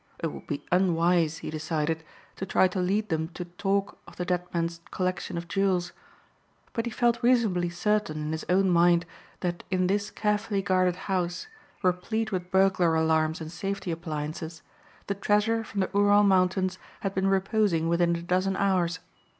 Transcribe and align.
It 0.17 0.31
would 0.31 0.47
be 0.47 0.65
unwise, 0.71 1.37
he 1.37 1.51
decided, 1.51 2.03
to 2.37 2.43
try 2.47 2.67
to 2.69 2.79
lead 2.79 3.09
them 3.09 3.27
to 3.35 3.45
talk 3.45 3.99
of 4.07 4.15
the 4.15 4.25
dead 4.25 4.43
man's 4.51 4.81
collection 4.89 5.37
of 5.37 5.47
jewels. 5.47 5.91
But 6.73 6.87
he 6.87 6.91
felt 6.91 7.21
reasonably 7.21 7.69
certain 7.69 8.17
in 8.23 8.31
his 8.31 8.43
own 8.49 8.71
mind 8.71 9.05
that 9.41 9.63
in 9.69 9.85
this 9.85 10.09
carefully 10.09 10.63
guarded 10.63 10.95
house, 11.05 11.45
replete 11.83 12.31
with 12.31 12.49
burglar 12.49 12.95
alarms 12.95 13.41
and 13.41 13.51
safety 13.51 13.91
appliances, 13.91 14.63
the 15.05 15.13
treasure 15.13 15.63
from 15.63 15.81
the 15.81 15.89
Ural 15.93 16.23
Mountains 16.23 16.79
had 17.01 17.13
been 17.13 17.27
reposing 17.27 17.87
within 17.87 18.15
a 18.15 18.23
dozen 18.23 18.55
hours. 18.55 19.01